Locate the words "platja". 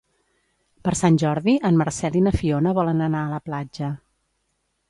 3.51-3.95